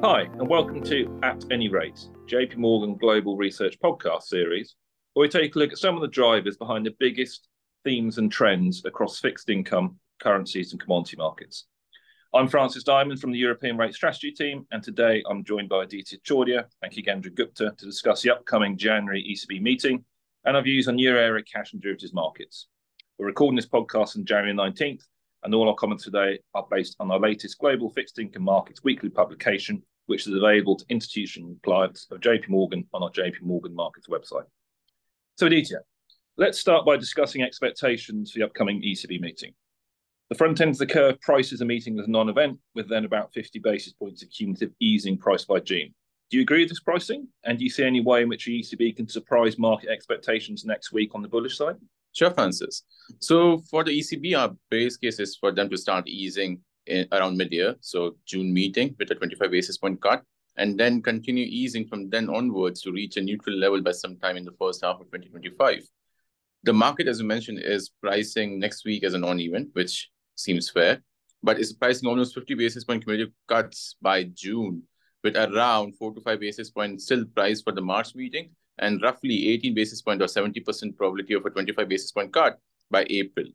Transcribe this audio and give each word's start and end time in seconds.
Hi, 0.00 0.20
and 0.22 0.48
welcome 0.48 0.80
to 0.84 1.18
At 1.24 1.44
Any 1.50 1.68
Rate, 1.68 1.98
JP 2.26 2.58
Morgan 2.58 2.96
Global 2.96 3.36
Research 3.36 3.76
podcast 3.80 4.22
series, 4.22 4.76
where 5.12 5.22
we 5.22 5.28
take 5.28 5.56
a 5.56 5.58
look 5.58 5.72
at 5.72 5.78
some 5.78 5.96
of 5.96 6.02
the 6.02 6.06
drivers 6.06 6.56
behind 6.56 6.86
the 6.86 6.94
biggest 7.00 7.48
themes 7.82 8.16
and 8.16 8.30
trends 8.30 8.84
across 8.84 9.18
fixed 9.18 9.50
income, 9.50 9.98
currencies, 10.22 10.70
and 10.70 10.80
commodity 10.80 11.16
markets. 11.16 11.66
I'm 12.32 12.46
Francis 12.46 12.84
Diamond 12.84 13.20
from 13.20 13.32
the 13.32 13.40
European 13.40 13.76
Rate 13.76 13.92
Strategy 13.92 14.30
team, 14.30 14.68
and 14.70 14.84
today 14.84 15.20
I'm 15.28 15.42
joined 15.42 15.68
by 15.68 15.82
Aditya 15.82 16.20
Chordia 16.20 16.66
and 16.80 16.92
Khagendra 16.92 17.34
Gupta 17.34 17.74
to 17.76 17.84
discuss 17.84 18.22
the 18.22 18.30
upcoming 18.30 18.78
January 18.78 19.26
ECB 19.28 19.60
meeting 19.60 20.04
and 20.44 20.56
our 20.56 20.62
views 20.62 20.86
on 20.86 20.96
euro 20.96 21.20
area 21.20 21.42
cash 21.42 21.72
and 21.72 21.82
derivatives 21.82 22.14
markets. 22.14 22.68
We're 23.18 23.26
recording 23.26 23.56
this 23.56 23.66
podcast 23.66 24.16
on 24.16 24.24
January 24.24 24.54
19th, 24.54 25.02
and 25.42 25.54
all 25.54 25.68
our 25.68 25.74
comments 25.74 26.04
today 26.04 26.38
are 26.54 26.66
based 26.70 26.96
on 27.00 27.10
our 27.10 27.18
latest 27.18 27.58
Global 27.58 27.90
Fixed 27.90 28.18
Income 28.18 28.44
Markets 28.44 28.82
weekly 28.82 29.08
publication, 29.08 29.82
which 30.06 30.26
is 30.26 30.34
available 30.34 30.76
to 30.76 30.84
institutional 30.88 31.56
clients 31.62 32.06
of 32.10 32.20
JP 32.20 32.48
Morgan 32.48 32.84
on 32.92 33.02
our 33.02 33.10
JP 33.10 33.42
Morgan 33.42 33.74
Markets 33.74 34.08
website. 34.08 34.46
So, 35.36 35.46
Aditya, 35.46 35.78
let's 36.36 36.58
start 36.58 36.84
by 36.84 36.96
discussing 36.96 37.42
expectations 37.42 38.32
for 38.32 38.38
the 38.38 38.44
upcoming 38.44 38.82
ECB 38.82 39.20
meeting. 39.20 39.52
The 40.30 40.36
front 40.36 40.60
end 40.60 40.72
of 40.72 40.78
the 40.78 40.86
curve 40.86 41.20
prices 41.20 41.60
a 41.60 41.64
meeting 41.64 41.98
as 41.98 42.06
a 42.06 42.10
non-event, 42.10 42.58
with 42.74 42.88
then 42.88 43.04
about 43.04 43.32
50 43.32 43.60
basis 43.60 43.94
points 43.94 44.22
of 44.22 44.30
cumulative 44.30 44.72
easing 44.80 45.16
priced 45.16 45.48
by 45.48 45.60
June. 45.60 45.94
Do 46.30 46.36
you 46.36 46.42
agree 46.42 46.60
with 46.60 46.68
this 46.68 46.80
pricing? 46.80 47.28
And 47.44 47.58
do 47.58 47.64
you 47.64 47.70
see 47.70 47.84
any 47.84 48.02
way 48.02 48.22
in 48.22 48.28
which 48.28 48.44
the 48.44 48.60
ECB 48.60 48.96
can 48.96 49.08
surprise 49.08 49.58
market 49.58 49.88
expectations 49.88 50.66
next 50.66 50.92
week 50.92 51.14
on 51.14 51.22
the 51.22 51.28
bullish 51.28 51.56
side? 51.56 51.76
Sure, 52.12 52.30
Francis. 52.30 52.82
So 53.20 53.62
for 53.70 53.84
the 53.84 53.98
ECB, 53.98 54.36
our 54.38 54.54
base 54.70 54.96
case 54.96 55.20
is 55.20 55.36
for 55.36 55.52
them 55.52 55.68
to 55.70 55.76
start 55.76 56.08
easing 56.08 56.60
in, 56.86 57.06
around 57.12 57.36
mid-year, 57.36 57.76
so 57.80 58.16
June 58.26 58.52
meeting 58.52 58.96
with 58.98 59.10
a 59.10 59.14
25 59.14 59.50
basis 59.50 59.78
point 59.78 60.00
cut, 60.00 60.22
and 60.56 60.78
then 60.78 61.02
continue 61.02 61.46
easing 61.48 61.86
from 61.86 62.10
then 62.10 62.28
onwards 62.28 62.82
to 62.82 62.92
reach 62.92 63.16
a 63.16 63.22
neutral 63.22 63.56
level 63.56 63.80
by 63.80 63.92
sometime 63.92 64.36
in 64.36 64.44
the 64.44 64.56
first 64.58 64.82
half 64.82 64.96
of 64.96 65.06
2025. 65.06 65.82
The 66.64 66.72
market, 66.72 67.06
as 67.06 67.20
you 67.20 67.26
mentioned, 67.26 67.60
is 67.62 67.90
pricing 68.02 68.58
next 68.58 68.84
week 68.84 69.04
as 69.04 69.14
a 69.14 69.18
non-event, 69.18 69.68
which 69.74 70.10
seems 70.34 70.70
fair, 70.70 71.02
but 71.42 71.60
is 71.60 71.72
pricing 71.72 72.08
almost 72.08 72.34
50 72.34 72.54
basis 72.54 72.84
point 72.84 73.04
cumulative 73.04 73.32
cuts 73.46 73.96
by 74.02 74.24
June, 74.24 74.82
with 75.22 75.36
around 75.36 75.96
four 75.96 76.12
to 76.14 76.20
five 76.20 76.40
basis 76.40 76.70
points 76.70 77.04
still 77.04 77.24
priced 77.34 77.64
for 77.64 77.72
the 77.72 77.80
March 77.80 78.14
meeting, 78.14 78.50
and 78.78 79.02
roughly 79.02 79.48
18 79.48 79.74
basis 79.74 80.02
point 80.02 80.22
or 80.22 80.26
70% 80.26 80.96
probability 80.96 81.34
of 81.34 81.44
a 81.44 81.50
25 81.50 81.88
basis 81.88 82.12
point 82.12 82.32
cut 82.32 82.58
by 82.90 83.06
April. 83.10 83.46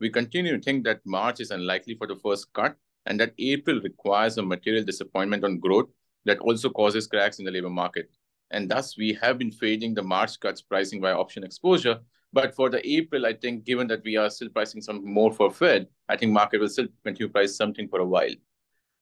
We 0.00 0.10
continue 0.10 0.56
to 0.56 0.62
think 0.62 0.84
that 0.84 1.00
March 1.06 1.40
is 1.40 1.50
unlikely 1.50 1.94
for 1.94 2.06
the 2.06 2.16
first 2.16 2.52
cut 2.52 2.76
and 3.06 3.18
that 3.20 3.32
April 3.38 3.80
requires 3.80 4.36
a 4.36 4.42
material 4.42 4.84
disappointment 4.84 5.44
on 5.44 5.58
growth 5.58 5.88
that 6.24 6.38
also 6.40 6.68
causes 6.68 7.06
cracks 7.06 7.38
in 7.38 7.44
the 7.44 7.50
labor 7.50 7.70
market. 7.70 8.10
And 8.50 8.70
thus, 8.70 8.96
we 8.96 9.12
have 9.22 9.38
been 9.38 9.50
fading 9.50 9.94
the 9.94 10.02
March 10.02 10.38
cuts 10.38 10.62
pricing 10.62 11.00
by 11.00 11.12
option 11.12 11.44
exposure. 11.44 11.98
But 12.32 12.54
for 12.54 12.68
the 12.68 12.86
April, 12.86 13.24
I 13.24 13.32
think 13.32 13.64
given 13.64 13.86
that 13.88 14.04
we 14.04 14.16
are 14.16 14.28
still 14.28 14.48
pricing 14.50 14.82
some 14.82 15.04
more 15.04 15.32
for 15.32 15.50
Fed, 15.50 15.86
I 16.08 16.16
think 16.16 16.32
market 16.32 16.60
will 16.60 16.68
still 16.68 16.88
continue 17.04 17.28
to 17.28 17.32
price 17.32 17.56
something 17.56 17.88
for 17.88 18.00
a 18.00 18.04
while. 18.04 18.34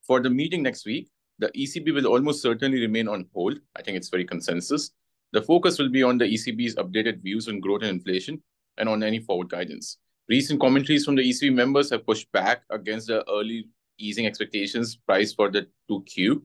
For 0.06 0.20
the 0.20 0.30
meeting 0.30 0.62
next 0.62 0.86
week, 0.86 1.10
the 1.38 1.48
ECB 1.48 1.92
will 1.92 2.06
almost 2.06 2.42
certainly 2.42 2.80
remain 2.80 3.08
on 3.08 3.26
hold. 3.34 3.58
I 3.74 3.82
think 3.82 3.96
it's 3.96 4.08
very 4.08 4.24
consensus. 4.24 4.92
The 5.34 5.42
focus 5.42 5.80
will 5.80 5.88
be 5.88 6.04
on 6.04 6.16
the 6.16 6.26
ECB's 6.26 6.76
updated 6.76 7.20
views 7.20 7.48
on 7.48 7.58
growth 7.58 7.82
and 7.82 7.90
inflation 7.90 8.40
and 8.78 8.88
on 8.88 9.02
any 9.02 9.18
forward 9.18 9.48
guidance. 9.48 9.98
Recent 10.28 10.60
commentaries 10.60 11.04
from 11.04 11.16
the 11.16 11.28
ECB 11.28 11.52
members 11.52 11.90
have 11.90 12.06
pushed 12.06 12.30
back 12.30 12.62
against 12.70 13.08
the 13.08 13.28
early 13.28 13.68
easing 13.98 14.26
expectations 14.26 14.96
priced 14.96 15.34
for 15.34 15.50
the 15.50 15.66
2Q 15.90 16.40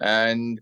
and 0.00 0.60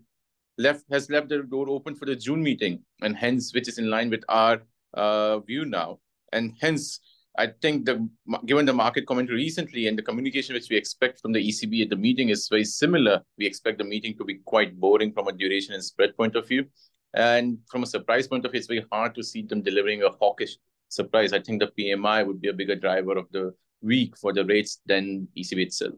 left 0.59 0.85
has 0.91 1.09
left 1.09 1.29
the 1.29 1.41
door 1.41 1.67
open 1.67 1.95
for 1.95 2.05
the 2.05 2.15
June 2.15 2.43
meeting 2.43 2.79
and 3.01 3.17
hence 3.17 3.51
which 3.55 3.67
is 3.67 3.79
in 3.79 3.89
line 3.89 4.11
with 4.11 4.23
our 4.29 4.61
uh, 4.93 5.39
view 5.39 5.65
now 5.65 5.97
and 6.31 6.53
hence 6.61 6.99
I 7.39 7.47
think 7.59 7.85
the 7.85 8.07
given 8.45 8.67
the 8.67 8.73
market 8.73 9.07
commentary 9.07 9.37
recently 9.37 9.87
and 9.87 9.97
the 9.97 10.03
communication 10.03 10.53
which 10.53 10.69
we 10.69 10.77
expect 10.77 11.19
from 11.19 11.31
the 11.31 11.39
ECB 11.39 11.81
at 11.81 11.89
the 11.89 11.95
meeting 11.95 12.29
is 12.29 12.47
very 12.47 12.65
similar. 12.65 13.23
We 13.39 13.47
expect 13.47 13.79
the 13.79 13.83
meeting 13.83 14.15
to 14.19 14.23
be 14.23 14.35
quite 14.45 14.79
boring 14.79 15.11
from 15.11 15.27
a 15.27 15.31
duration 15.31 15.73
and 15.73 15.83
spread 15.83 16.15
point 16.15 16.35
of 16.35 16.47
view. 16.47 16.65
And 17.13 17.59
from 17.69 17.83
a 17.83 17.87
surprise 17.87 18.27
point 18.27 18.45
of 18.45 18.51
view, 18.51 18.59
it's 18.59 18.67
very 18.67 18.85
hard 18.91 19.13
to 19.15 19.23
see 19.23 19.43
them 19.43 19.61
delivering 19.61 20.03
a 20.03 20.09
hawkish 20.09 20.57
surprise. 20.89 21.33
I 21.33 21.39
think 21.39 21.61
the 21.61 21.71
PMI 21.77 22.25
would 22.25 22.41
be 22.41 22.49
a 22.49 22.53
bigger 22.53 22.75
driver 22.75 23.17
of 23.17 23.27
the 23.31 23.53
week 23.81 24.17
for 24.17 24.33
the 24.33 24.45
rates 24.45 24.79
than 24.85 25.27
ECB 25.37 25.63
itself. 25.63 25.93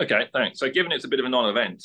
Okay, 0.00 0.28
thanks. 0.32 0.60
So 0.60 0.70
given 0.70 0.92
it's 0.92 1.04
a 1.04 1.08
bit 1.08 1.20
of 1.20 1.26
a 1.26 1.28
non-event, 1.28 1.84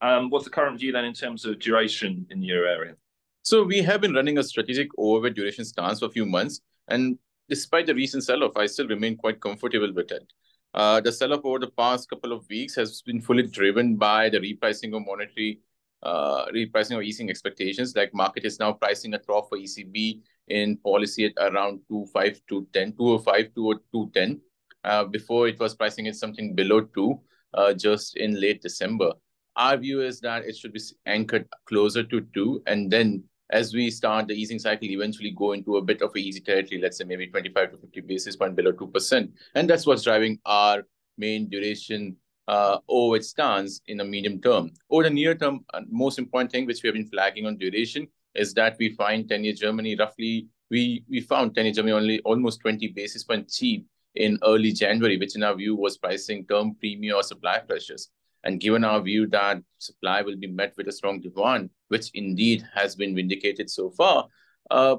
um, 0.00 0.30
what's 0.30 0.44
the 0.44 0.50
current 0.50 0.80
view 0.80 0.92
then 0.92 1.04
in 1.04 1.12
terms 1.12 1.44
of 1.44 1.58
duration 1.58 2.26
in 2.30 2.40
the 2.40 2.46
euro 2.46 2.70
area? 2.70 2.94
So 3.42 3.62
we 3.62 3.82
have 3.82 4.00
been 4.00 4.14
running 4.14 4.38
a 4.38 4.42
strategic 4.42 4.88
overweight 4.98 5.34
duration 5.34 5.64
stance 5.64 6.00
for 6.00 6.06
a 6.06 6.10
few 6.10 6.24
months. 6.24 6.60
And 6.88 7.18
despite 7.48 7.86
the 7.86 7.94
recent 7.94 8.24
sell-off, 8.24 8.56
I 8.56 8.66
still 8.66 8.88
remain 8.88 9.16
quite 9.16 9.40
comfortable 9.40 9.92
with 9.92 10.10
it. 10.10 10.32
Uh, 10.72 11.00
the 11.00 11.12
sell-off 11.12 11.44
over 11.44 11.58
the 11.58 11.70
past 11.70 12.08
couple 12.08 12.32
of 12.32 12.48
weeks 12.48 12.74
has 12.76 13.02
been 13.02 13.20
fully 13.20 13.42
driven 13.42 13.96
by 13.96 14.28
the 14.28 14.38
repricing 14.38 14.96
of 14.96 15.04
monetary 15.04 15.60
uh, 16.02 16.46
repricing 16.46 16.96
or 16.96 17.02
easing 17.02 17.30
expectations. 17.30 17.94
Like 17.94 18.14
market 18.14 18.44
is 18.44 18.58
now 18.58 18.72
pricing 18.72 19.14
a 19.14 19.18
trough 19.18 19.48
for 19.48 19.58
ECB 19.58 20.20
in 20.48 20.76
policy 20.78 21.26
at 21.26 21.32
around 21.38 21.80
2.5 21.90 22.40
to 22.48 22.66
10, 22.72 22.94
205 22.96 23.54
to 23.54 23.80
210. 23.92 24.40
Uh, 24.82 25.04
before 25.04 25.46
it 25.46 25.58
was 25.60 25.74
pricing 25.74 26.08
at 26.08 26.16
something 26.16 26.54
below 26.54 26.80
2 26.80 27.20
uh, 27.52 27.74
just 27.74 28.16
in 28.16 28.40
late 28.40 28.62
December. 28.62 29.12
Our 29.56 29.76
view 29.76 30.00
is 30.00 30.20
that 30.20 30.46
it 30.46 30.56
should 30.56 30.72
be 30.72 30.80
anchored 31.04 31.46
closer 31.66 32.02
to 32.02 32.20
2 32.32 32.62
and 32.66 32.90
then 32.90 33.24
as 33.52 33.74
we 33.74 33.90
start 33.90 34.28
the 34.28 34.34
easing 34.34 34.58
cycle, 34.58 34.88
eventually 34.88 35.32
go 35.36 35.52
into 35.52 35.76
a 35.76 35.82
bit 35.82 36.02
of 36.02 36.12
a 36.14 36.18
easy 36.18 36.40
territory, 36.40 36.80
let's 36.80 36.98
say 36.98 37.04
maybe 37.04 37.26
25 37.26 37.72
to 37.72 37.78
50 37.78 38.00
basis 38.02 38.36
point 38.36 38.56
below 38.56 38.72
2%. 38.72 39.28
And 39.54 39.68
that's 39.68 39.86
what's 39.86 40.04
driving 40.04 40.38
our 40.46 40.84
main 41.18 41.48
duration 41.48 42.16
uh, 42.50 42.78
its 43.14 43.28
stance 43.28 43.80
in 43.86 43.98
the 43.98 44.04
medium 44.04 44.40
term. 44.40 44.72
Over 44.90 45.04
the 45.04 45.10
near 45.10 45.34
term, 45.36 45.64
uh, 45.72 45.82
most 45.88 46.18
important 46.18 46.50
thing 46.50 46.66
which 46.66 46.82
we 46.82 46.88
have 46.88 46.94
been 46.94 47.06
flagging 47.06 47.46
on 47.46 47.56
duration 47.56 48.08
is 48.34 48.52
that 48.54 48.76
we 48.78 48.88
find 48.90 49.28
10-year 49.28 49.54
Germany 49.54 49.94
roughly, 49.96 50.48
we, 50.68 51.04
we 51.08 51.20
found 51.20 51.54
10-year 51.54 51.74
Germany 51.74 51.92
only 51.92 52.20
almost 52.20 52.60
20 52.60 52.88
basis 52.88 53.22
points 53.22 53.56
cheap 53.56 53.86
in 54.16 54.36
early 54.42 54.72
January, 54.72 55.16
which 55.16 55.36
in 55.36 55.44
our 55.44 55.54
view 55.54 55.76
was 55.76 55.96
pricing 55.96 56.44
term 56.46 56.74
premium 56.74 57.16
or 57.16 57.22
supply 57.22 57.58
pressures. 57.58 58.10
And 58.42 58.58
given 58.58 58.82
our 58.82 59.00
view 59.00 59.28
that 59.28 59.62
supply 59.78 60.22
will 60.22 60.36
be 60.36 60.48
met 60.48 60.74
with 60.76 60.88
a 60.88 60.92
strong 60.92 61.20
demand, 61.20 61.70
which 61.88 62.10
indeed 62.14 62.66
has 62.74 62.96
been 62.96 63.14
vindicated 63.14 63.70
so 63.70 63.90
far, 63.90 64.26
uh, 64.70 64.96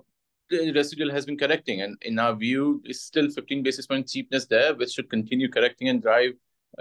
the 0.49 0.71
residual 0.71 1.11
has 1.11 1.25
been 1.25 1.37
correcting. 1.37 1.81
And 1.81 1.97
in 2.03 2.17
our 2.19 2.35
view, 2.35 2.81
is 2.85 3.01
still 3.01 3.29
15 3.29 3.63
basis 3.63 3.87
point 3.87 4.07
cheapness 4.07 4.45
there, 4.45 4.73
which 4.75 4.91
should 4.91 5.09
continue 5.09 5.49
correcting 5.49 5.89
and 5.89 6.01
drive 6.01 6.33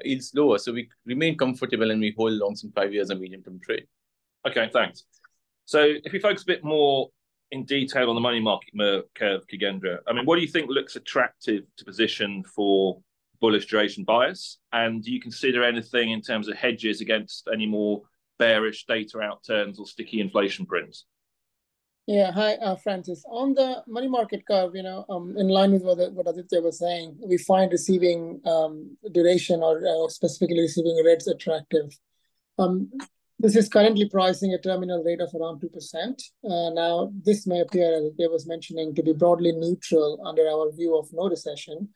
yields 0.04 0.32
lower. 0.34 0.58
So 0.58 0.72
we 0.72 0.88
remain 1.04 1.36
comfortable 1.36 1.90
and 1.90 2.00
we 2.00 2.14
hold 2.16 2.32
longs 2.32 2.64
in 2.64 2.72
five 2.72 2.92
years 2.92 3.10
and 3.10 3.20
medium 3.20 3.42
term 3.42 3.60
trade. 3.60 3.86
Okay, 4.46 4.70
thanks. 4.72 5.04
So 5.66 5.94
if 6.04 6.12
we 6.12 6.18
focus 6.18 6.42
a 6.42 6.46
bit 6.46 6.64
more 6.64 7.10
in 7.50 7.64
detail 7.64 8.08
on 8.08 8.14
the 8.14 8.20
money 8.20 8.40
market 8.40 8.70
curve, 9.14 9.42
Khagendra, 9.52 9.98
I 10.06 10.12
mean, 10.12 10.24
what 10.24 10.36
do 10.36 10.42
you 10.42 10.48
think 10.48 10.70
looks 10.70 10.96
attractive 10.96 11.64
to 11.76 11.84
position 11.84 12.44
for 12.44 13.00
bullish 13.40 13.66
duration 13.66 14.04
bias? 14.04 14.58
And 14.72 15.02
do 15.02 15.12
you 15.12 15.20
consider 15.20 15.64
anything 15.64 16.10
in 16.10 16.22
terms 16.22 16.48
of 16.48 16.56
hedges 16.56 17.00
against 17.00 17.48
any 17.52 17.66
more 17.66 18.02
bearish 18.38 18.86
data 18.86 19.18
outturns 19.18 19.78
or 19.78 19.86
sticky 19.86 20.20
inflation 20.20 20.66
prints? 20.66 21.06
Yeah, 22.10 22.32
hi, 22.32 22.54
uh, 22.54 22.74
Francis. 22.74 23.22
On 23.28 23.54
the 23.54 23.84
money 23.86 24.08
market 24.08 24.44
curve, 24.44 24.74
you 24.74 24.82
know, 24.82 25.04
um, 25.08 25.36
in 25.38 25.46
line 25.46 25.70
with 25.70 25.84
what, 25.84 26.12
what 26.12 26.26
Aditya 26.28 26.60
was 26.60 26.80
saying, 26.80 27.16
we 27.24 27.38
find 27.38 27.70
receiving 27.70 28.40
um, 28.44 28.96
duration 29.12 29.62
or 29.62 29.78
uh, 29.86 30.08
specifically 30.08 30.58
receiving 30.58 30.96
rates 31.04 31.28
attractive. 31.28 31.96
Um, 32.58 32.90
this 33.38 33.54
is 33.54 33.68
currently 33.68 34.08
pricing 34.08 34.52
a 34.52 34.58
terminal 34.58 35.04
rate 35.04 35.20
of 35.20 35.32
around 35.40 35.62
2%. 35.62 36.20
Uh, 36.42 36.74
now, 36.74 37.12
this 37.24 37.46
may 37.46 37.60
appear, 37.60 37.94
as 37.94 38.06
Aditya 38.06 38.28
was 38.28 38.44
mentioning, 38.44 38.92
to 38.96 39.04
be 39.04 39.12
broadly 39.12 39.52
neutral 39.52 40.20
under 40.26 40.48
our 40.48 40.72
view 40.72 40.98
of 40.98 41.08
no 41.12 41.28
recession 41.28 41.90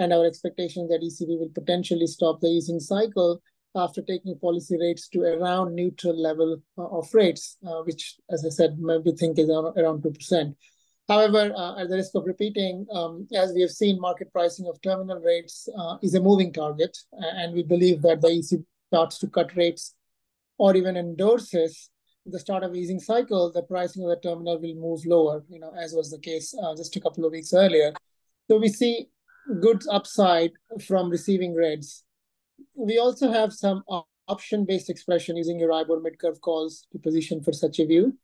and 0.00 0.12
our 0.12 0.26
expectation 0.26 0.88
that 0.88 1.00
ECB 1.00 1.38
will 1.38 1.52
potentially 1.54 2.08
stop 2.08 2.40
the 2.40 2.48
easing 2.48 2.80
cycle 2.80 3.40
after 3.74 4.02
taking 4.02 4.38
policy 4.38 4.76
rates 4.78 5.08
to 5.08 5.20
around 5.22 5.74
neutral 5.74 6.20
level 6.20 6.60
uh, 6.76 6.86
of 6.86 7.12
rates, 7.14 7.56
uh, 7.66 7.82
which, 7.82 8.16
as 8.30 8.44
I 8.44 8.48
said, 8.48 8.76
we 8.78 9.12
think 9.12 9.38
is 9.38 9.48
around 9.48 10.02
2%. 10.02 10.54
However, 11.08 11.52
uh, 11.56 11.80
at 11.80 11.88
the 11.88 11.96
risk 11.96 12.14
of 12.14 12.24
repeating, 12.26 12.86
um, 12.92 13.26
as 13.34 13.52
we 13.52 13.62
have 13.62 13.70
seen, 13.70 14.00
market 14.00 14.32
pricing 14.32 14.66
of 14.68 14.80
terminal 14.82 15.20
rates 15.20 15.68
is 16.02 16.14
a 16.14 16.20
moving 16.20 16.52
target, 16.52 16.96
and 17.12 17.52
we 17.52 17.62
believe 17.62 18.02
that 18.02 18.20
the 18.20 18.28
ECB 18.28 18.64
starts 18.88 19.18
to 19.18 19.28
cut 19.28 19.54
rates 19.56 19.94
or 20.58 20.76
even 20.76 20.96
endorses 20.96 21.90
the 22.26 22.38
start 22.38 22.62
of 22.62 22.74
easing 22.74 23.00
cycle, 23.00 23.50
the 23.52 23.62
pricing 23.62 24.04
of 24.04 24.10
the 24.10 24.28
terminal 24.28 24.58
will 24.60 24.74
move 24.74 25.04
lower, 25.06 25.42
you 25.48 25.58
know, 25.58 25.72
as 25.78 25.92
was 25.92 26.10
the 26.10 26.18
case 26.18 26.54
uh, 26.62 26.74
just 26.76 26.94
a 26.96 27.00
couple 27.00 27.24
of 27.24 27.32
weeks 27.32 27.52
earlier. 27.52 27.92
So 28.48 28.58
we 28.58 28.68
see 28.68 29.08
good 29.60 29.82
upside 29.90 30.52
from 30.86 31.10
receiving 31.10 31.54
rates 31.54 32.04
we 32.74 32.98
also 32.98 33.30
have 33.30 33.52
some 33.52 33.82
option-based 34.28 34.90
expression 34.90 35.36
using 35.36 35.60
Euribor 35.60 36.02
mid-curve 36.02 36.40
calls 36.40 36.86
to 36.92 36.98
position 36.98 37.42
for 37.42 37.52
such 37.52 37.78
a 37.78 37.86
view. 37.86 38.16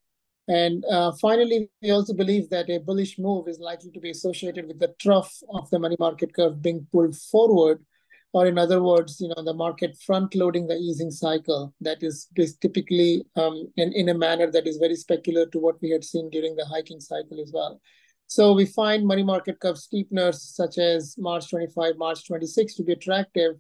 And 0.49 0.85
uh, 0.85 1.12
finally, 1.21 1.69
we 1.83 1.91
also 1.91 2.15
believe 2.15 2.49
that 2.50 2.71
a 2.71 2.79
bullish 2.79 3.19
move 3.19 3.49
is 3.49 3.59
likely 3.59 3.91
to 3.91 4.00
be 4.00 4.11
associated 4.11 4.69
with 4.69 4.79
the 4.79 4.94
trough 5.00 5.35
of 5.50 5.69
the 5.71 5.79
money 5.81 5.97
market 5.99 6.33
curve 6.35 6.62
being 6.62 6.87
pulled 6.93 7.17
forward, 7.17 7.85
or 8.33 8.47
in 8.47 8.56
other 8.56 8.81
words, 8.81 9.21
you 9.21 9.29
know, 9.29 9.43
the 9.43 9.55
market 9.55 9.97
front-loading 10.06 10.69
the 10.69 10.77
easing 10.77 11.11
cycle. 11.11 11.75
That 11.81 12.03
is, 12.03 12.29
typically 12.61 13.25
um, 13.35 13.67
in, 13.77 13.93
in 13.93 14.09
a 14.09 14.15
manner 14.15 14.49
that 14.53 14.69
is 14.69 14.77
very 14.77 14.94
speculative 14.94 15.50
to 15.53 15.59
what 15.59 15.83
we 15.83 15.91
had 15.91 16.05
seen 16.05 16.31
during 16.31 16.55
the 16.55 16.67
hiking 16.67 17.00
cycle 17.00 17.41
as 17.41 17.50
well. 17.53 17.81
So 18.29 18.53
we 18.53 18.67
find 18.67 19.06
money 19.06 19.23
market 19.23 19.61
curve 19.61 19.77
steepeners 19.77 20.37
such 20.37 20.79
as 20.79 21.17
March 21.19 21.49
25, 21.49 21.97
March 21.97 22.27
26 22.27 22.75
to 22.75 22.83
be 22.83 22.93
attractive, 22.93 23.55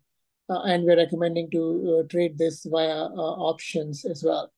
and 0.48 0.84
we're 0.84 0.96
recommending 0.96 1.50
to 1.50 2.00
uh, 2.00 2.08
trade 2.08 2.38
this 2.38 2.64
via 2.64 3.04
uh, 3.06 3.34
options 3.50 4.04
as 4.04 4.22
well. 4.24 4.52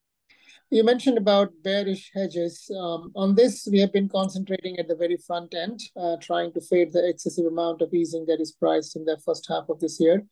You 0.71 0.85
mentioned 0.85 1.17
about 1.17 1.63
bearish 1.65 2.11
hedges. 2.15 2.71
Um, 2.79 3.11
on 3.17 3.35
this, 3.35 3.67
we 3.73 3.79
have 3.81 3.93
been 3.93 4.09
concentrating 4.09 4.79
at 4.79 4.87
the 4.87 4.97
very 4.97 5.17
front 5.17 5.55
end, 5.55 5.81
uh, 5.97 6.17
trying 6.21 6.53
to 6.53 6.61
fade 6.61 6.93
the 6.93 7.09
excessive 7.09 7.47
amount 7.47 7.81
of 7.81 7.95
easing 7.95 8.27
that 8.27 8.41
is 8.41 8.53
priced 8.53 8.95
in 8.95 9.07
the 9.07 9.19
first 9.25 9.47
half 9.49 9.71
of 9.71 9.81
this 9.81 9.99
year. 9.99 10.27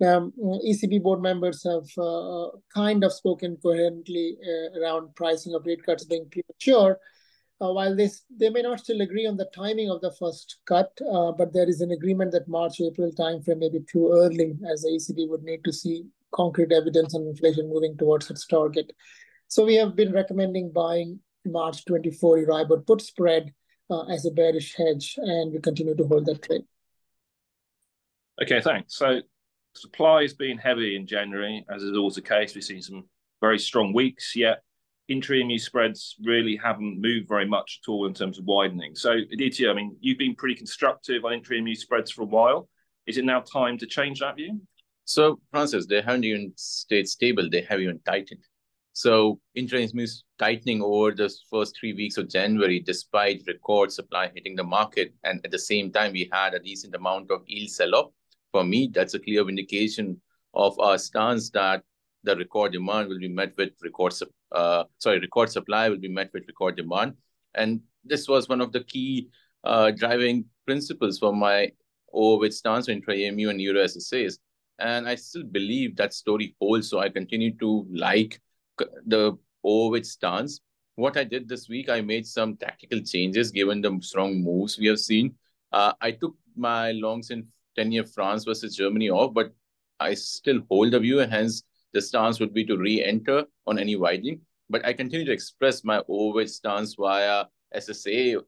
Now, 0.00 0.32
ECB 0.66 1.02
board 1.02 1.22
members 1.22 1.62
have 1.62 1.86
uh, 2.04 2.48
kind 2.74 3.04
of 3.04 3.12
spoken 3.12 3.56
coherently 3.62 4.36
uh, 4.44 4.80
around 4.80 5.14
pricing 5.14 5.54
of 5.54 5.64
rate 5.64 5.84
cuts 5.84 6.04
being 6.04 6.28
premature. 6.30 6.98
Uh, 7.58 7.72
while 7.72 7.96
this, 7.96 8.22
they 8.28 8.50
may 8.50 8.60
not 8.60 8.80
still 8.80 9.00
agree 9.00 9.26
on 9.26 9.36
the 9.36 9.48
timing 9.54 9.90
of 9.90 10.00
the 10.02 10.12
first 10.18 10.58
cut, 10.66 10.90
uh, 11.10 11.32
but 11.32 11.54
there 11.54 11.68
is 11.68 11.80
an 11.80 11.90
agreement 11.90 12.30
that 12.30 12.46
March-April 12.48 13.10
timeframe 13.12 13.58
may 13.58 13.70
be 13.70 13.80
too 13.90 14.10
early, 14.12 14.54
as 14.70 14.82
the 14.82 14.90
ECB 14.90 15.28
would 15.30 15.42
need 15.42 15.64
to 15.64 15.72
see 15.72 16.04
concrete 16.34 16.70
evidence 16.70 17.14
on 17.14 17.22
inflation 17.22 17.68
moving 17.68 17.96
towards 17.96 18.30
its 18.30 18.46
target. 18.46 18.92
So 19.48 19.64
we 19.64 19.76
have 19.76 19.96
been 19.96 20.12
recommending 20.12 20.70
buying 20.70 21.20
March 21.46 21.84
24 21.86 22.38
Euribor 22.38 22.86
put 22.86 23.00
spread 23.00 23.54
uh, 23.88 24.04
as 24.06 24.26
a 24.26 24.30
bearish 24.30 24.74
hedge, 24.76 25.14
and 25.16 25.52
we 25.52 25.60
continue 25.60 25.94
to 25.94 26.04
hold 26.04 26.26
that 26.26 26.42
trade. 26.42 26.62
Okay, 28.42 28.60
thanks. 28.60 28.96
So 28.96 29.20
supply 29.74 30.22
has 30.22 30.34
been 30.34 30.58
heavy 30.58 30.96
in 30.96 31.06
January, 31.06 31.64
as 31.74 31.82
is 31.82 31.96
always 31.96 32.16
the 32.16 32.22
case. 32.22 32.54
We've 32.54 32.64
seen 32.64 32.82
some 32.82 33.04
very 33.40 33.58
strong 33.58 33.94
weeks, 33.94 34.36
yet 34.36 34.62
intra-EMU 35.08 35.58
spreads 35.58 36.16
really 36.24 36.56
haven't 36.56 37.00
moved 37.00 37.28
very 37.28 37.46
much 37.46 37.80
at 37.82 37.90
all 37.90 38.06
in 38.06 38.14
terms 38.14 38.38
of 38.38 38.44
widening. 38.44 38.94
So 38.94 39.12
Aditya, 39.12 39.70
I 39.70 39.74
mean, 39.74 39.96
you've 40.00 40.18
been 40.18 40.34
pretty 40.34 40.54
constructive 40.54 41.24
on 41.24 41.32
intra-EMU 41.32 41.74
spreads 41.74 42.10
for 42.10 42.22
a 42.22 42.26
while. 42.26 42.68
Is 43.06 43.18
it 43.18 43.24
now 43.24 43.40
time 43.40 43.78
to 43.78 43.86
change 43.86 44.20
that 44.20 44.36
view? 44.36 44.60
So, 45.04 45.38
Francis, 45.52 45.86
they 45.86 46.02
haven't 46.02 46.24
even 46.24 46.52
stayed 46.56 47.08
stable. 47.08 47.48
They 47.48 47.62
have 47.62 47.80
even 47.80 48.00
tightened. 48.04 48.44
So 48.92 49.38
is 49.54 50.24
tightening 50.38 50.82
over 50.82 51.12
the 51.12 51.32
first 51.50 51.76
three 51.78 51.92
weeks 51.92 52.16
of 52.16 52.30
January, 52.30 52.80
despite 52.80 53.42
record 53.46 53.92
supply 53.92 54.32
hitting 54.34 54.56
the 54.56 54.64
market. 54.64 55.14
And 55.22 55.40
at 55.44 55.50
the 55.50 55.58
same 55.58 55.92
time, 55.92 56.12
we 56.12 56.28
had 56.32 56.54
a 56.54 56.58
decent 56.58 56.94
amount 56.94 57.30
of 57.30 57.42
yield 57.46 57.70
sell-off. 57.70 58.10
For 58.52 58.64
me, 58.64 58.90
that's 58.92 59.14
a 59.14 59.20
clear 59.20 59.46
indication 59.48 60.20
of 60.54 60.80
our 60.80 60.96
stance 60.96 61.50
that 61.50 61.82
the 62.24 62.36
record 62.36 62.72
demand 62.72 63.10
will 63.10 63.20
be 63.20 63.28
met 63.28 63.52
with 63.56 63.70
record, 63.82 64.14
uh, 64.52 64.84
sorry, 64.98 65.20
record 65.20 65.50
supply 65.50 65.88
will 65.88 65.98
be 65.98 66.08
met 66.08 66.30
with 66.32 66.46
record 66.46 66.76
demand. 66.76 67.14
And 67.54 67.80
this 68.04 68.28
was 68.28 68.48
one 68.48 68.60
of 68.60 68.72
the 68.72 68.84
key 68.84 69.28
uh, 69.64 69.90
driving 69.90 70.44
principles 70.66 71.18
for 71.18 71.32
my 71.32 71.72
overweight 72.14 72.54
stance 72.54 72.88
in 72.88 73.02
EMU 73.08 73.48
and 73.50 73.60
Euro 73.60 73.84
SSAs. 73.84 74.38
And 74.78 75.08
I 75.08 75.14
still 75.14 75.44
believe 75.44 75.96
that 75.96 76.12
story 76.12 76.54
holds. 76.60 76.90
So 76.90 76.98
I 76.98 77.08
continue 77.08 77.56
to 77.58 77.86
like 77.90 78.40
the 79.06 79.36
overweight 79.64 80.06
stance. 80.06 80.60
What 80.96 81.16
I 81.16 81.24
did 81.24 81.48
this 81.48 81.68
week, 81.68 81.88
I 81.88 82.00
made 82.00 82.26
some 82.26 82.56
tactical 82.56 83.00
changes 83.00 83.50
given 83.50 83.80
the 83.80 83.98
strong 84.00 84.42
moves 84.42 84.78
we 84.78 84.86
have 84.86 84.98
seen. 84.98 85.34
Uh, 85.72 85.92
I 86.00 86.12
took 86.12 86.34
my 86.56 86.92
longs 86.92 87.30
in 87.30 87.46
10-year 87.78 88.04
France 88.04 88.44
versus 88.44 88.76
Germany 88.76 89.10
off, 89.10 89.34
but 89.34 89.52
I 90.00 90.14
still 90.14 90.60
hold 90.70 90.92
the 90.92 91.00
view, 91.00 91.20
and 91.20 91.30
hence 91.30 91.62
the 91.96 92.02
stance 92.02 92.38
would 92.38 92.52
be 92.52 92.62
to 92.66 92.76
re-enter 92.76 93.44
on 93.66 93.78
any 93.78 93.96
widening. 93.96 94.38
But 94.68 94.84
I 94.84 94.92
continue 94.92 95.24
to 95.24 95.32
express 95.32 95.82
my 95.82 96.02
overweight 96.10 96.50
stance 96.50 96.94
via 96.94 97.46
SSA 97.74 98.42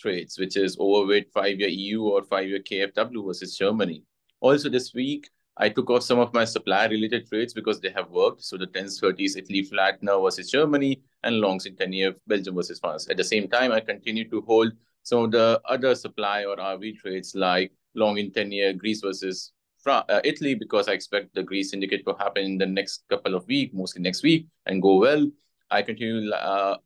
trades, 0.00 0.38
which 0.38 0.56
is 0.56 0.78
overweight 0.78 1.30
five-year 1.30 1.68
EU 1.68 2.04
or 2.04 2.22
five-year 2.22 2.60
KFW 2.60 3.26
versus 3.26 3.58
Germany. 3.58 4.02
Also 4.40 4.70
this 4.70 4.94
week, 4.94 5.28
I 5.58 5.68
took 5.68 5.90
off 5.90 6.02
some 6.02 6.18
of 6.18 6.32
my 6.32 6.46
supply 6.46 6.86
related 6.86 7.28
trades 7.28 7.52
because 7.52 7.78
they 7.78 7.90
have 7.90 8.08
worked. 8.10 8.42
So 8.42 8.56
the 8.56 8.68
10s, 8.68 9.02
30s, 9.02 9.36
Italy 9.36 9.62
flat 9.64 10.02
now 10.02 10.22
versus 10.22 10.50
Germany 10.50 11.02
and 11.22 11.36
longs 11.36 11.66
in 11.66 11.76
10 11.76 11.92
year 11.92 12.14
Belgium 12.26 12.54
versus 12.54 12.80
France. 12.80 13.06
At 13.10 13.18
the 13.18 13.24
same 13.24 13.48
time, 13.48 13.70
I 13.70 13.80
continue 13.80 14.28
to 14.30 14.40
hold 14.40 14.72
some 15.02 15.24
of 15.24 15.30
the 15.30 15.60
other 15.68 15.94
supply 15.94 16.46
or 16.46 16.56
RV 16.56 16.96
trades 17.00 17.34
like 17.34 17.70
long 17.94 18.16
in 18.16 18.32
10 18.32 18.50
year 18.50 18.72
Greece 18.72 19.02
versus 19.02 19.52
uh, 19.92 20.20
Italy 20.24 20.54
because 20.54 20.88
I 20.88 20.92
expect 20.92 21.34
the 21.34 21.42
Greece 21.42 21.70
syndicate 21.70 22.04
to 22.06 22.14
happen 22.18 22.44
in 22.44 22.58
the 22.58 22.66
next 22.66 23.04
couple 23.08 23.34
of 23.34 23.46
weeks, 23.46 23.74
mostly 23.74 24.02
next 24.02 24.22
week, 24.22 24.46
and 24.66 24.82
go 24.82 24.96
well. 24.96 25.30
I 25.70 25.82
continue 25.82 26.30
uh, 26.32 26.76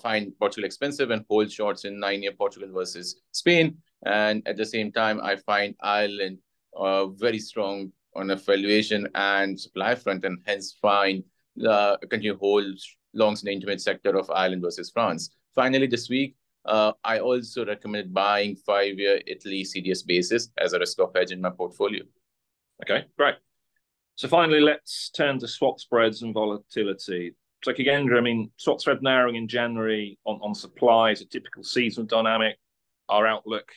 find 0.00 0.32
Portugal 0.38 0.66
expensive 0.66 1.10
and 1.10 1.24
hold 1.28 1.50
shorts 1.50 1.84
in 1.84 1.98
nine 1.98 2.22
year 2.22 2.32
Portugal 2.32 2.70
versus 2.72 3.20
Spain. 3.32 3.76
And 4.04 4.46
at 4.46 4.56
the 4.56 4.64
same 4.64 4.92
time, 4.92 5.20
I 5.22 5.36
find 5.36 5.74
Ireland 5.80 6.38
uh, 6.76 7.06
very 7.06 7.38
strong 7.38 7.92
on 8.14 8.30
a 8.30 8.36
valuation 8.36 9.08
and 9.14 9.58
supply 9.58 9.94
front, 9.94 10.24
and 10.24 10.38
hence 10.46 10.76
find 10.80 11.22
the 11.56 11.98
continue 12.02 12.36
hold 12.38 12.78
longs 13.14 13.42
in 13.42 13.46
the 13.46 13.52
intermediate 13.52 13.80
sector 13.80 14.16
of 14.16 14.30
Ireland 14.30 14.62
versus 14.62 14.90
France. 14.90 15.30
Finally, 15.54 15.88
this 15.88 16.08
week, 16.08 16.36
uh, 16.64 16.92
I 17.02 17.20
also 17.20 17.64
recommend 17.64 18.12
buying 18.12 18.56
five-year 18.56 19.22
Italy 19.26 19.64
CDS 19.64 20.06
basis 20.06 20.50
as 20.58 20.72
a 20.72 20.78
risk-off 20.78 21.10
hedge 21.14 21.32
in 21.32 21.40
my 21.40 21.50
portfolio. 21.50 22.02
Okay, 22.82 23.04
great. 23.16 23.36
So 24.16 24.28
finally, 24.28 24.60
let's 24.60 25.10
turn 25.10 25.38
to 25.38 25.48
swap 25.48 25.80
spreads 25.80 26.22
and 26.22 26.34
volatility. 26.34 27.34
So 27.64 27.72
Khagendra, 27.72 28.18
I 28.18 28.20
mean, 28.20 28.50
swap 28.56 28.80
spread 28.80 29.02
narrowing 29.02 29.36
in 29.36 29.48
January 29.48 30.18
on, 30.24 30.38
on 30.42 30.54
supply 30.54 31.10
is 31.10 31.20
a 31.20 31.26
typical 31.26 31.62
seasonal 31.62 32.06
dynamic. 32.06 32.58
Our 33.08 33.26
outlook 33.26 33.70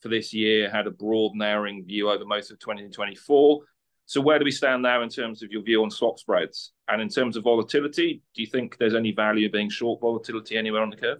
for 0.00 0.08
this 0.08 0.32
year 0.32 0.70
had 0.70 0.86
a 0.86 0.90
broad 0.90 1.32
narrowing 1.34 1.84
view 1.84 2.10
over 2.10 2.24
most 2.24 2.50
of 2.50 2.58
2024. 2.58 3.60
So 4.04 4.20
where 4.20 4.38
do 4.38 4.44
we 4.44 4.52
stand 4.52 4.82
now 4.82 5.02
in 5.02 5.08
terms 5.08 5.42
of 5.42 5.50
your 5.50 5.62
view 5.62 5.82
on 5.82 5.90
swap 5.90 6.18
spreads? 6.18 6.72
And 6.88 7.02
in 7.02 7.08
terms 7.08 7.36
of 7.36 7.44
volatility, 7.44 8.22
do 8.34 8.42
you 8.42 8.46
think 8.46 8.76
there's 8.78 8.94
any 8.94 9.12
value 9.12 9.50
being 9.50 9.68
short 9.68 10.00
volatility 10.00 10.56
anywhere 10.56 10.82
on 10.82 10.90
the 10.90 10.96
curve? 10.96 11.18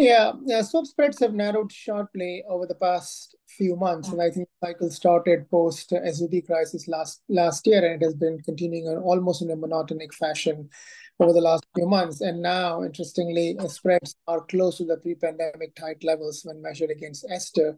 Yeah, 0.00 0.32
yeah, 0.46 0.62
swap 0.62 0.86
spreads 0.86 1.20
have 1.20 1.34
narrowed 1.34 1.70
sharply 1.70 2.42
over 2.48 2.66
the 2.66 2.74
past 2.74 3.36
few 3.46 3.76
months, 3.76 4.08
mm. 4.08 4.12
and 4.12 4.22
I 4.22 4.30
think 4.30 4.48
the 4.48 4.68
cycle 4.68 4.90
started 4.90 5.50
post 5.50 5.90
SVB 5.90 6.46
crisis 6.46 6.88
last 6.88 7.20
last 7.28 7.66
year, 7.66 7.84
and 7.84 8.00
it 8.00 8.04
has 8.06 8.14
been 8.14 8.40
continuing 8.40 8.86
almost 8.88 9.42
in 9.42 9.50
a 9.50 9.56
monotonic 9.56 10.14
fashion 10.14 10.70
over 11.18 11.34
the 11.34 11.42
last 11.42 11.66
few 11.76 11.86
months. 11.86 12.22
And 12.22 12.40
now, 12.40 12.82
interestingly, 12.82 13.58
uh, 13.58 13.68
spreads 13.68 14.16
are 14.26 14.40
close 14.40 14.78
to 14.78 14.86
the 14.86 14.96
pre-pandemic 14.96 15.74
tight 15.74 16.02
levels 16.02 16.46
when 16.46 16.62
measured 16.62 16.90
against 16.90 17.26
ESTR. 17.28 17.76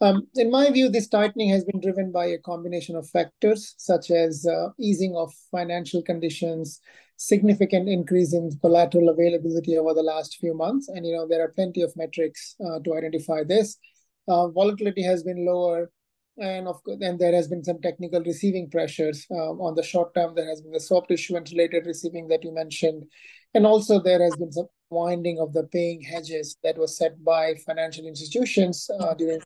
Um, 0.00 0.26
in 0.34 0.50
my 0.50 0.70
view, 0.70 0.90
this 0.90 1.08
tightening 1.08 1.48
has 1.50 1.64
been 1.64 1.80
driven 1.80 2.12
by 2.12 2.26
a 2.26 2.38
combination 2.38 2.96
of 2.96 3.08
factors 3.08 3.74
such 3.78 4.10
as 4.10 4.46
uh, 4.46 4.68
easing 4.78 5.16
of 5.16 5.32
financial 5.50 6.02
conditions, 6.02 6.80
significant 7.16 7.88
increase 7.88 8.34
in 8.34 8.50
collateral 8.60 9.08
availability 9.08 9.78
over 9.78 9.94
the 9.94 10.02
last 10.02 10.36
few 10.38 10.54
months. 10.54 10.88
And, 10.88 11.06
you 11.06 11.16
know, 11.16 11.26
there 11.26 11.42
are 11.42 11.52
plenty 11.52 11.80
of 11.80 11.96
metrics 11.96 12.56
uh, 12.60 12.80
to 12.80 12.94
identify 12.94 13.42
this. 13.44 13.78
Uh, 14.28 14.48
volatility 14.48 15.02
has 15.02 15.22
been 15.22 15.46
lower 15.46 15.90
and 16.38 16.68
of 16.68 16.82
course, 16.82 16.98
then 17.00 17.16
there 17.16 17.34
has 17.34 17.48
been 17.48 17.64
some 17.64 17.80
technical 17.80 18.20
receiving 18.20 18.68
pressures 18.68 19.26
um, 19.30 19.60
on 19.60 19.74
the 19.74 19.82
short 19.82 20.14
term. 20.14 20.34
There 20.34 20.48
has 20.48 20.60
been 20.60 20.72
the 20.72 20.80
swap 20.80 21.10
issuance 21.10 21.50
related 21.52 21.86
receiving 21.86 22.28
that 22.28 22.44
you 22.44 22.52
mentioned, 22.52 23.04
and 23.54 23.66
also 23.66 24.00
there 24.00 24.22
has 24.22 24.36
been 24.36 24.52
some 24.52 24.66
winding 24.90 25.40
of 25.40 25.52
the 25.52 25.64
paying 25.64 26.02
hedges 26.02 26.56
that 26.62 26.78
was 26.78 26.96
set 26.96 27.22
by 27.24 27.54
financial 27.66 28.06
institutions 28.06 28.88
uh, 29.00 29.14
during 29.14 29.40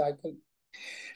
cycle. 0.00 0.34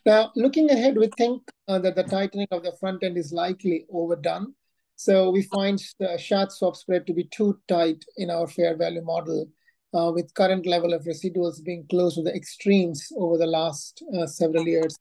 Now, 0.06 0.20
looking 0.36 0.70
ahead, 0.70 0.96
we 0.96 1.08
think 1.16 1.42
uh, 1.68 1.78
that 1.84 1.96
the 1.96 2.02
tightening 2.16 2.48
of 2.50 2.62
the 2.62 2.76
front 2.80 3.02
end 3.02 3.16
is 3.16 3.32
likely 3.32 3.86
overdone. 3.90 4.54
So 4.96 5.30
we 5.30 5.42
find 5.42 5.78
the 5.98 6.16
short 6.18 6.52
swap 6.52 6.76
spread 6.76 7.06
to 7.06 7.14
be 7.14 7.24
too 7.24 7.58
tight 7.68 8.04
in 8.16 8.30
our 8.30 8.46
fair 8.46 8.76
value 8.76 9.02
model, 9.02 9.48
uh, 9.96 10.10
with 10.14 10.34
current 10.34 10.66
level 10.66 10.92
of 10.92 11.04
residuals 11.04 11.64
being 11.64 11.86
close 11.88 12.14
to 12.14 12.22
the 12.22 12.34
extremes 12.34 13.00
over 13.16 13.38
the 13.38 13.46
last 13.46 14.02
uh, 14.16 14.26
several 14.26 14.66
years. 14.66 14.94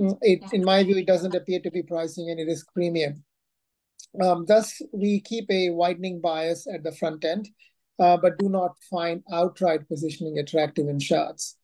Mm, 0.00 0.16
it, 0.22 0.40
in 0.52 0.64
my 0.64 0.82
view, 0.82 0.96
it 0.96 1.06
doesn't 1.06 1.34
appear 1.34 1.60
to 1.60 1.70
be 1.70 1.82
pricing 1.82 2.30
any 2.30 2.44
risk 2.44 2.66
premium. 2.72 3.22
Um, 4.20 4.46
thus, 4.46 4.80
we 4.92 5.20
keep 5.20 5.46
a 5.50 5.70
widening 5.70 6.20
bias 6.20 6.66
at 6.66 6.82
the 6.82 6.92
front 6.92 7.24
end, 7.24 7.48
uh, 7.98 8.16
but 8.16 8.38
do 8.38 8.48
not 8.48 8.72
find 8.90 9.22
outright 9.32 9.86
positioning 9.86 10.38
attractive 10.38 10.88
in 10.88 10.98
Schatz. 10.98 11.56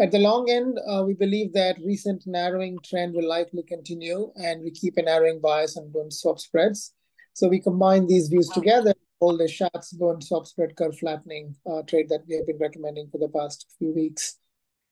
At 0.00 0.10
the 0.10 0.18
long 0.18 0.50
end, 0.50 0.78
uh, 0.88 1.04
we 1.06 1.14
believe 1.14 1.52
that 1.52 1.78
recent 1.84 2.26
narrowing 2.26 2.78
trend 2.84 3.14
will 3.14 3.28
likely 3.28 3.62
continue, 3.62 4.32
and 4.34 4.62
we 4.62 4.72
keep 4.72 4.96
a 4.96 5.02
narrowing 5.02 5.40
bias 5.40 5.76
on 5.76 5.92
bond 5.92 6.12
swap 6.12 6.40
spreads. 6.40 6.92
So 7.32 7.46
we 7.46 7.60
combine 7.60 8.08
these 8.08 8.26
views 8.28 8.48
together, 8.48 8.94
hold 9.20 9.40
a 9.40 9.46
Schatz 9.46 9.92
bond 9.92 10.24
swap 10.24 10.46
spread 10.46 10.74
curve 10.74 10.98
flattening 10.98 11.54
uh, 11.70 11.82
trade 11.82 12.08
that 12.08 12.24
we 12.28 12.34
have 12.34 12.46
been 12.46 12.58
recommending 12.58 13.08
for 13.08 13.18
the 13.18 13.28
past 13.28 13.66
few 13.78 13.92
weeks. 13.94 14.38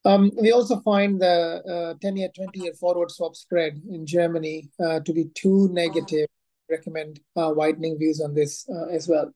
Um, 0.05 0.31
we 0.41 0.53
also 0.53 0.81
find 0.81 1.21
the 1.21 1.97
10-year, 2.03 2.29
uh, 2.29 2.41
20-year 2.41 2.75
forward 2.75 3.11
swap 3.11 3.35
spread 3.35 3.81
in 3.91 4.07
Germany 4.07 4.71
uh, 4.85 5.01
to 5.01 5.13
be 5.13 5.27
too 5.35 5.69
negative. 5.73 6.29
Recommend 6.71 7.21
uh, 7.37 7.53
widening 7.55 7.99
views 7.99 8.21
on 8.21 8.35
this 8.35 8.69
as 8.91 9.09
well. 9.09 9.33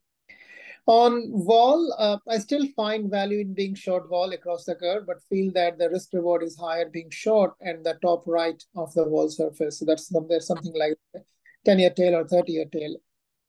On 0.87 1.33
vol, 1.45 1.93
uh, 1.99 2.19
I 2.29 2.39
still 2.39 2.67
find 2.77 3.11
value 3.11 3.41
in 3.41 3.55
being 3.55 3.75
short 3.75 4.09
vol 4.09 4.33
across 4.33 4.65
the 4.65 4.77
curve, 4.77 5.05
but 5.07 5.23
feel 5.29 5.51
that 5.53 5.79
the 5.79 5.91
risk 5.91 6.11
reward 6.13 6.45
is 6.45 6.57
higher 6.57 6.89
being 6.89 7.11
short 7.11 7.55
and 7.61 7.85
the 7.85 7.95
top 8.03 8.23
right 8.27 8.63
of 8.77 8.95
the 8.95 9.05
vol 9.05 9.29
surface. 9.29 9.81
So 9.81 9.85
that's 9.85 10.13
there's 10.29 10.47
something 10.47 10.75
like 10.77 10.97
10 11.65 11.81
year 11.81 11.91
tail 11.91 12.15
or 12.15 12.29
30 12.29 12.53
year 12.53 12.67
tail. 12.67 12.97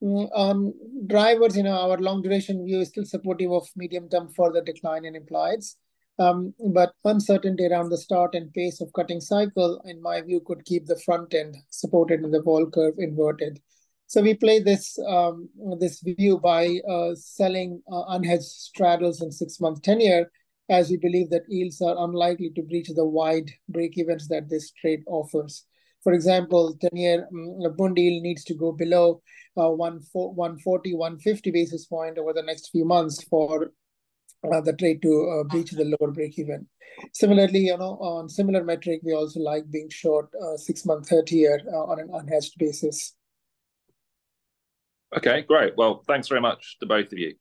Mm, 0.03 0.29
on 0.34 0.74
drivers, 1.06 1.56
you 1.56 1.63
know, 1.63 1.77
our 1.77 1.98
long 1.98 2.24
duration 2.24 2.65
view 2.65 2.82
is 2.82 2.89
still 2.89 3.06
supportive 3.06 3.51
of 3.51 3.67
medium 3.75 4.10
term 4.10 4.29
further 4.29 4.62
decline 4.62 5.06
in 5.06 5.13
implieds. 5.13 5.75
Um, 6.20 6.56
but 6.74 6.94
uncertainty 7.06 7.67
around 7.67 7.89
the 7.89 7.98
start 7.98 8.34
and 8.34 8.51
pace 8.51 8.82
of 8.82 8.91
cutting 8.94 9.22
cycle, 9.22 9.79
in 9.86 10.01
my 10.01 10.22
view, 10.22 10.41
could 10.41 10.65
keep 10.65 10.88
the 10.88 11.00
front 11.06 11.36
end 11.36 11.56
supported 11.70 12.22
and 12.22 12.34
the 12.34 12.41
vol 12.41 12.67
curve 12.72 12.96
inverted. 12.98 13.60
So 14.08 14.22
we 14.22 14.36
play 14.36 14.60
this 14.60 14.98
um, 15.06 15.50
this 15.80 16.00
view 16.00 16.40
by 16.40 16.80
uh, 16.90 17.14
selling 17.16 17.82
uh, 17.92 18.06
unhedged 18.16 18.44
straddles 18.44 19.22
in 19.22 19.32
six 19.32 19.60
month 19.60 19.82
tenure, 19.82 20.32
as 20.70 20.90
we 20.90 20.96
believe 20.96 21.30
that 21.32 21.44
yields 21.50 21.82
are 21.82 21.96
unlikely 21.98 22.52
to 22.56 22.62
breach 22.64 22.88
the 22.88 23.06
wide 23.06 23.52
break 23.68 23.98
evens 23.98 24.30
that 24.30 24.48
this 24.50 24.72
trade 24.72 25.02
offers. 25.08 25.66
For 26.04 26.14
example, 26.14 26.74
10 26.80 26.90
year 26.94 27.28
um, 27.34 27.76
bond 27.76 27.98
yield 27.98 28.24
needs 28.24 28.46
to 28.46 28.54
go 28.54 28.72
below 28.72 29.22
uh, 29.58 29.70
140, 29.72 30.94
150 30.94 31.52
basis 31.52 31.86
point 31.86 32.18
over 32.18 32.32
the 32.32 32.44
next 32.44 32.70
few 32.70 32.86
months 32.86 33.22
for 33.24 33.74
uh, 34.50 34.62
the 34.62 34.72
trade 34.72 35.02
to 35.02 35.42
uh, 35.42 35.44
breach 35.44 35.72
the 35.72 35.84
lower 35.84 36.12
break 36.12 36.40
even. 36.40 36.66
Similarly, 37.12 37.60
you 37.60 37.78
know, 37.78 37.98
on 38.00 38.30
similar 38.30 38.64
metric, 38.64 39.02
we 39.04 39.14
also 39.14 39.42
like 39.42 39.70
being 39.70 39.90
short 39.90 40.30
uh, 40.42 40.56
six 40.56 40.86
month, 40.86 41.10
30 41.10 41.36
year 41.36 41.62
uh, 41.74 41.84
on 41.84 42.00
an 42.00 42.08
unhedged 42.08 42.58
basis. 42.58 43.17
Okay, 45.16 45.42
great. 45.42 45.74
Well, 45.78 46.04
thanks 46.08 46.28
very 46.28 46.42
much 46.42 46.78
to 46.80 46.86
both 46.86 47.12
of 47.12 47.18
you. 47.18 47.36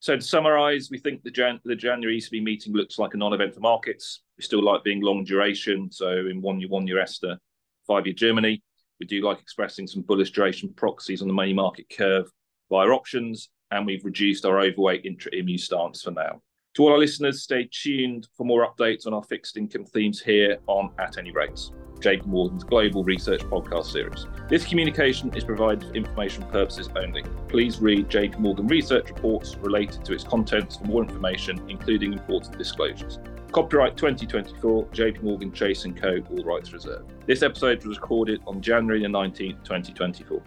So 0.00 0.16
to 0.16 0.22
summarise, 0.22 0.88
we 0.90 0.98
think 0.98 1.22
the, 1.22 1.30
Jan- 1.30 1.60
the 1.64 1.76
January 1.76 2.18
ECB 2.18 2.42
meeting 2.42 2.72
looks 2.72 2.98
like 2.98 3.14
a 3.14 3.16
non-event 3.16 3.54
for 3.54 3.60
markets. 3.60 4.22
We 4.36 4.44
still 4.44 4.62
like 4.62 4.84
being 4.84 5.00
long 5.00 5.24
duration, 5.24 5.90
so 5.90 6.10
in 6.10 6.42
one-year, 6.42 6.68
one-year 6.68 7.02
ESTR, 7.02 7.38
five-year 7.86 8.14
Germany. 8.14 8.62
We 9.00 9.06
do 9.06 9.22
like 9.22 9.40
expressing 9.40 9.86
some 9.86 10.02
bullish 10.02 10.32
duration 10.32 10.72
proxies 10.74 11.22
on 11.22 11.28
the 11.28 11.34
money 11.34 11.52
market 11.52 11.86
curve 11.94 12.30
via 12.70 12.88
options, 12.88 13.50
and 13.70 13.86
we've 13.86 14.04
reduced 14.04 14.44
our 14.44 14.60
overweight 14.60 15.04
intra-EMU 15.04 15.58
stance 15.58 16.02
for 16.02 16.10
now. 16.10 16.42
To 16.74 16.82
all 16.82 16.92
our 16.92 16.98
listeners, 16.98 17.42
stay 17.42 17.68
tuned 17.72 18.28
for 18.36 18.44
more 18.44 18.66
updates 18.66 19.06
on 19.06 19.14
our 19.14 19.22
fixed 19.22 19.56
income 19.56 19.86
themes 19.86 20.20
here 20.20 20.58
on 20.66 20.90
At 20.98 21.18
Any 21.18 21.30
Rates. 21.30 21.72
JP 22.00 22.26
Morgan's 22.26 22.64
Global 22.64 23.04
Research 23.04 23.42
Podcast 23.42 23.86
Series. 23.86 24.26
This 24.48 24.64
communication 24.64 25.34
is 25.34 25.44
provided 25.44 25.88
for 25.88 25.94
information 25.94 26.44
purposes 26.44 26.88
only. 26.96 27.24
Please 27.48 27.78
read 27.80 28.08
JP 28.08 28.38
Morgan 28.38 28.66
research 28.66 29.08
reports 29.08 29.56
related 29.56 30.04
to 30.04 30.12
its 30.12 30.24
contents 30.24 30.76
for 30.76 30.84
more 30.84 31.02
information, 31.02 31.60
including 31.68 32.12
important 32.12 32.56
disclosures. 32.58 33.18
Copyright 33.52 33.96
2024, 33.96 34.86
JP 34.86 35.22
Morgan 35.22 35.52
Chase 35.52 35.86
& 35.92 35.96
Co., 35.96 36.18
all 36.30 36.44
rights 36.44 36.72
reserved. 36.72 37.12
This 37.26 37.42
episode 37.42 37.84
was 37.84 37.98
recorded 37.98 38.40
on 38.46 38.60
January 38.60 39.00
the 39.00 39.08
19th, 39.08 39.64
2024. 39.64 40.42